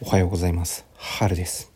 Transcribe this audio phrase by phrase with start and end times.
[0.00, 0.86] おはようございます。
[0.94, 1.72] 春です。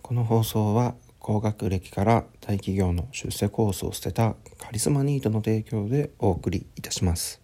[0.00, 7.42] この放送は高学歴から大企業の出世コースを捨てたカリスマニートの提供でお送りいたします。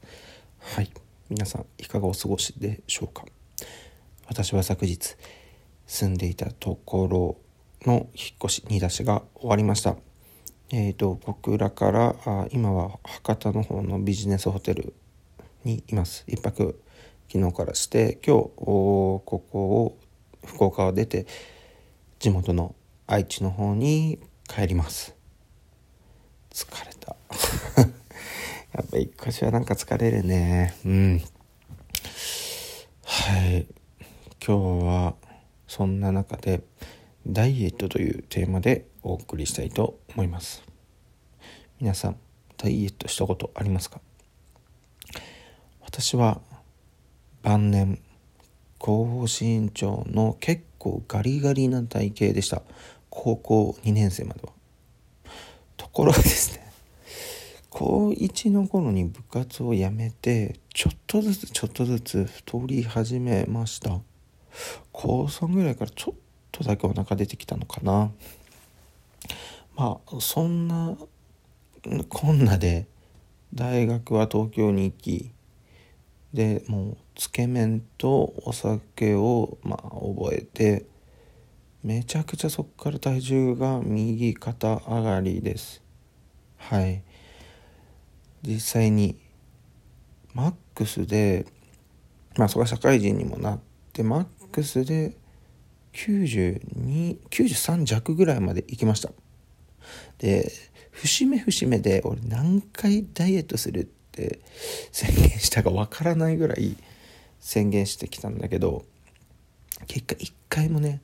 [0.59, 0.91] はい。
[1.29, 3.27] 皆さんいかがお過ごしでしょうか？
[4.27, 5.17] 私は昨日
[5.87, 7.37] 住んでいたとこ
[7.85, 9.97] ろの引っ越し煮出しが終わりました。
[10.73, 14.95] えーと、僕らからあ今は博多の方のビジネスホテル
[15.63, 16.25] にいます。
[16.27, 16.81] 一泊
[17.31, 19.99] 昨日からして今日ここを
[20.47, 21.27] 福岡を出て
[22.19, 22.75] 地元の
[23.07, 24.19] 愛知の方に
[24.49, 25.15] 帰ります。
[26.51, 27.17] 疲れた。
[28.73, 30.75] やっぱ一箇所はなんか疲れるね。
[30.85, 31.23] うん。
[33.05, 33.67] はい。
[34.45, 35.15] 今日は
[35.67, 36.63] そんな中で
[37.27, 40.63] ダイエットというテーマでお送りしたいと思います。
[41.81, 42.17] 皆さん
[42.57, 44.01] ダイエットしたことありますか？
[45.83, 46.41] 私は
[47.43, 48.01] 晩年
[48.87, 52.63] 高身長の結構ガリガリな体型でした。
[53.11, 54.53] 高校2年生までは。
[55.77, 56.71] ところがですね
[57.69, 63.99] 高1の頃に部活を辞めてちょっとずつちょっとずつ太り始めました。
[64.93, 66.19] 高3ぐらいからちょっ
[66.53, 68.13] とだけお腹出てきたのかな。
[69.75, 70.97] まあそんな
[72.09, 72.87] こんなで
[73.53, 75.33] 大学は東京に行き
[76.33, 80.85] でもうつけ麺とお酒をまあ覚えて
[81.83, 85.83] めちゃくちゃそっから体重が右肩上がりです。
[86.59, 87.03] はい。
[88.43, 89.19] 実際に
[90.35, 91.47] マックスで
[92.37, 93.61] まあそこは社会人にもなっ
[93.93, 95.17] てマックスで
[95.95, 99.11] 9293弱ぐらいまで行きました。
[100.19, 100.53] で
[100.91, 104.41] 節目節目で俺何回ダイエットするって
[104.93, 106.77] 宣言したかわからないぐらい
[107.47, 108.85] 宣言してきたんだけど
[109.87, 111.01] 結果一回もね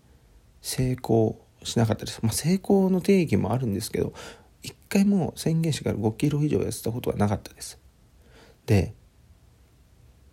[0.60, 4.12] 成功しなかったです、まあ、成功の定義もあるんですけど
[4.60, 7.78] 一回も宣言してから5キロ以上痩せたことはなかったです。
[8.66, 8.92] で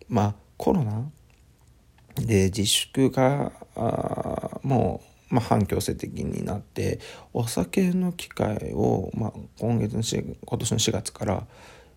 [0.08, 1.08] まあコロナ
[2.16, 5.00] で自粛があも
[5.30, 6.98] う、まあ、反強制的になって
[7.32, 11.46] お酒の機会を、まあ、今月の今年の4月から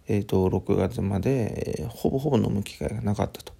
[0.08, 3.53] えーと、6月まで、えー、ほぼほぼ飲む機会がなかったと。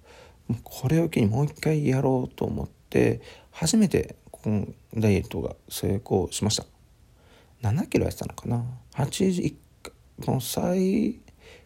[0.62, 6.64] これを機にもう一回やろうと思って初めてこのダイエットが成功しました。
[7.62, 8.62] 7キロやってたのかな
[8.94, 9.54] ？81
[10.26, 11.18] もう最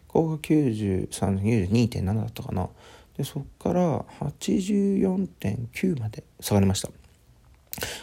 [0.07, 2.69] 高が9392.7だったかな？
[3.17, 6.89] でそこから84.9まで下がりました。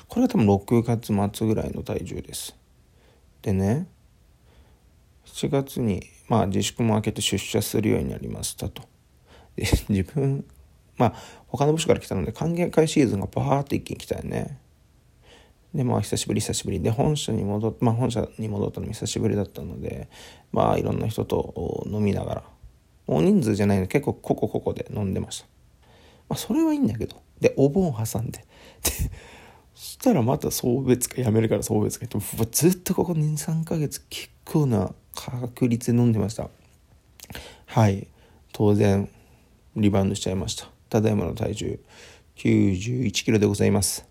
[0.07, 2.55] これは多分6月末ぐらいの体重です。
[3.41, 3.87] でね
[5.25, 8.83] 7月にまあ自粛も明けて出社するようになりましたと。
[9.57, 10.45] で自分
[10.97, 11.15] まあ
[11.49, 14.59] 他の部署から来たので歓迎会シーズンがバーって一気に来たよね。
[15.75, 16.81] でまあ久しぶり久しぶり。
[16.81, 20.09] で本社に戻っまあ本社に戻ったのも久しぶりだったので
[20.53, 22.43] まあいろんな人と飲みながら
[23.07, 25.47] 大人数じゃないの結構ここここで飲んでました。
[26.29, 28.39] まあそれはいいんだけどでお盆挟んで。
[28.39, 28.45] で
[29.75, 32.19] そしたらまた送別会やめるから送別会って
[32.51, 36.49] ずっとここ23ヶ月結構な確率で飲んでました。
[37.67, 38.07] はい。
[38.53, 39.11] 当然
[39.77, 40.76] リバウンドしちゃいました。
[40.89, 41.81] ただいまの体重
[42.37, 44.07] 91キロでございます。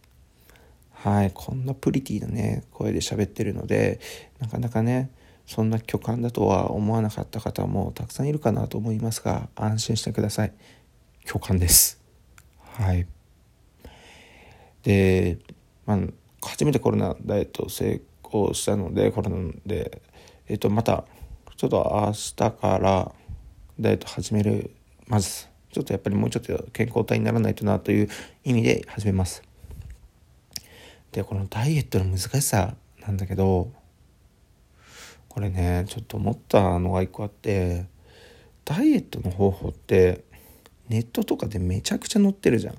[0.91, 3.99] はいこんなプリティなね声で喋ってるので
[4.39, 5.11] なかなかね
[5.45, 10.53] そんな巨漢だとは思わなかった方もたくさんいるかなと思いますが安心してください。
[11.23, 12.01] 巨漢です。
[12.59, 13.05] はい。
[14.81, 15.37] で、
[15.85, 15.99] まあ、
[16.41, 20.01] 初めてコロナダイエット成功したのでコロナで
[20.47, 21.05] えっ、とまた
[21.55, 23.11] ちょっと明日から
[23.79, 24.71] ダイエット始める
[25.07, 28.07] まずちょっとやっぱりもうちょっと健康体にならないとなという
[28.45, 29.43] 意味で始めます。
[31.11, 33.73] でこのダイエットの難しさなんだけど
[35.27, 37.87] これねちょっと思ったのが一個あって
[38.63, 40.23] ダイエットの方法って
[40.87, 42.75] ネットとかでめちゃくちゃ載ってるじゃん。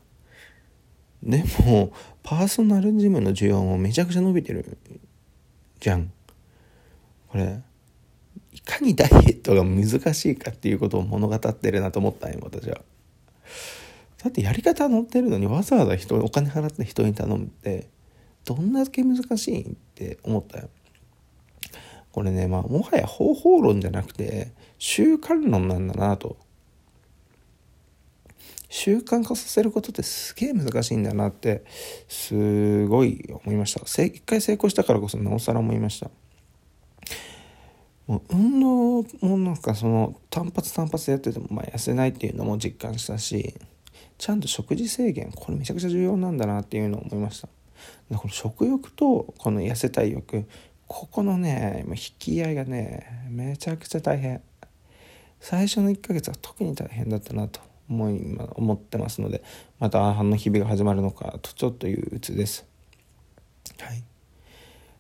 [1.23, 1.93] でも
[2.23, 4.79] パーソナルジムの需要もめちゃくちゃ伸びてる
[5.81, 6.11] じゃん。
[7.29, 7.61] これ
[8.55, 12.81] いかにダイエットが難しいかっていうことを物語ってるなと思ったんよ私は。
[14.23, 17.89] だってやり方載ってるのにわざわざ人お金払って人に頼むって
[18.45, 20.69] どんだけ難しいって思ったよ。
[22.13, 26.37] これねまあもはや方法論じゃなくて習慣論なんだなと。
[28.69, 31.65] 習慣化させることってすげえ難しいんだなって
[32.09, 34.03] すごい思いました。
[34.03, 36.11] 一回成功したからこそなおさら思いました。
[38.07, 43.55] もう運動もなんかその単発単発でやっててもまあ痩せないっていうのも実感したし
[44.19, 47.49] ちゃんと食事制限これめちゃくちゃ重要なんだなっていうのを思いました。
[48.11, 50.47] でこの食欲とこの痩せたい欲
[50.87, 54.41] ここのね引き合いがねめちゃくちゃ大変。
[55.41, 57.61] 最初の1ヶ月は特に大変だったなと
[57.91, 59.43] 思い思ってますので
[59.79, 62.65] またあの日々が始まるのかとちょっという鬱です。
[63.79, 64.16] はい。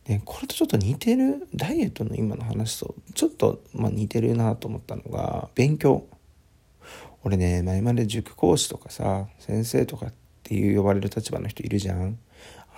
[0.06, 6.06] でこれとちょっと似てるダイエットの今の話とちょっと、まあ、似てるなと思ったのが勉強。
[7.24, 10.12] 俺ね前まで塾講師とかさ先生とかっ
[10.44, 12.18] ていう呼ばれる立場の人いるじゃん。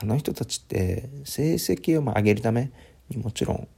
[0.00, 2.70] あの人たちって成績をま上げるため
[3.10, 3.68] にもちろん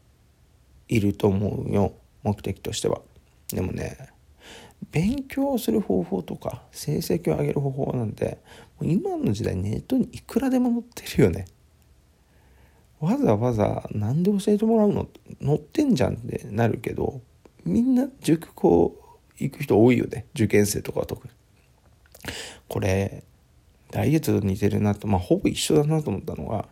[0.89, 1.95] いると思うよ。
[2.23, 3.01] 目的としては。
[3.49, 4.11] でもね
[4.93, 8.39] 勉強する方法とか成績を上げる方法なんて
[8.79, 11.47] もう今の時代ネットにいくらでも載ってるよね。
[13.01, 15.09] わざわざ何で教えてもらうの？
[15.43, 17.23] 載ってんじゃんってなるけど
[17.65, 18.95] みんな塾校
[19.39, 20.27] 行く人多いよね。
[20.35, 21.33] 受験生とかは特に。
[22.69, 23.25] これ
[23.91, 25.09] 来月と似てるなと。
[25.09, 26.69] まあほぼ一緒だなと思ったのは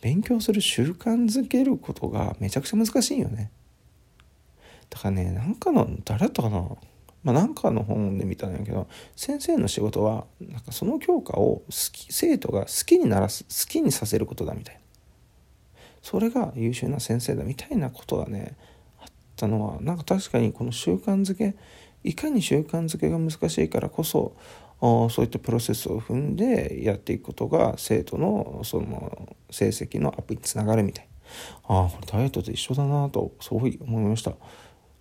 [0.00, 3.50] 勉強する習慣づけることがめちゃくちゃ難しいよね。
[4.88, 6.64] だからねなんかの誰だったかな？
[7.22, 14.80] まあ、なんかの本で見たんやけど先生の仕事はなんかその教科を好き生徒が好きにならす好きにさせることだみたいな。
[16.02, 18.56] それが優秀な先生だみたいなことがね
[19.00, 19.06] あっ
[19.36, 21.56] たのはなんか確かにこの習慣づけ
[22.04, 24.34] いかに習慣づけが難しいからこそ
[24.80, 31.08] そういったプロセスを踏んでやっていくことが生徒のその成績のアップにつながるみたい。
[31.68, 34.32] ああこれダイエットと一緒だなとそういう思いました。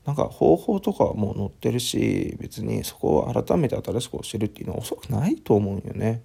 [0.05, 6.23] なんか方法とかはもう載ってるし別にそこを改めて新しく教えるっていうのはおそらくないと思うよね。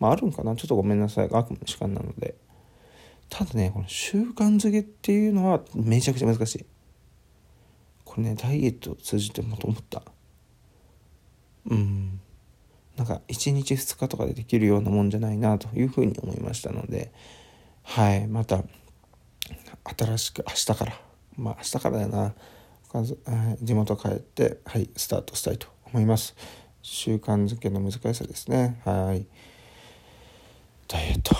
[0.00, 0.56] まああるんかな？
[0.56, 1.28] ちょっとごめんなさい。
[1.30, 2.34] 悪夢の時間なので。
[3.28, 6.66] ただねこの習慣づけっていうのはめちゃくちゃ難しい。
[8.04, 10.02] これねダイエットを通じてもと思った。
[11.68, 12.20] うん。
[12.96, 17.12] なんか1日2日とかでできるようなもんじゃないなというふうに思いましたので。
[17.82, 18.26] はい。
[18.26, 18.64] また
[19.96, 21.00] 新しく明日から。
[21.36, 22.34] まあ明日からだよな。
[23.60, 24.88] 地元帰ってはい。
[24.96, 26.34] スタートしたいと思います。
[26.80, 28.80] 習慣づけの難しさですね。
[28.84, 29.26] はい。
[30.88, 31.35] ダイエット。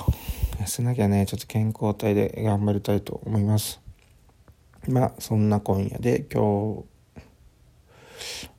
[0.67, 3.81] 痩せなきゃねちょっと健康体で頑張りたいと思います。
[4.89, 6.83] まあそんな今夜で今
[7.15, 7.21] 日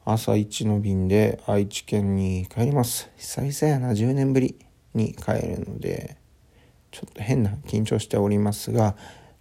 [0.06, 3.12] 朝一の便で愛知県に帰ります。
[3.18, 4.57] 久々やな10年ぶり
[4.94, 6.15] に帰るので
[6.92, 8.95] ちょっと変な緊張しておりますが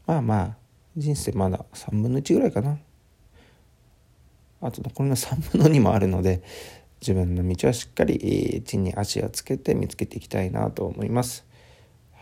[0.04, 0.56] まあまあ
[0.96, 2.78] 人生まだ3分の1ぐらいかな。
[4.60, 6.42] あと残りの3分の2もあるので
[7.00, 11.46] 自分の道はしっかり地に足をつけて見つけていきたいなと思います。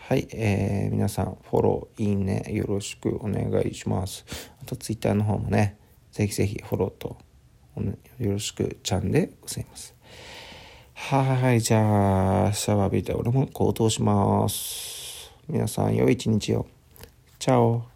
[0.06, 4.24] はい、えー、皆さんフォローいいねよろしくお願いします
[4.62, 5.78] あとツイッターの方もね
[6.12, 7.16] ぜひぜひフォローと
[8.18, 9.94] よろしくちゃんでございます。
[10.94, 15.32] はい、じゃあ、シャワー浴びて俺も行動します。
[15.48, 16.66] 皆さん、良い一日を。
[17.38, 17.93] チャオ。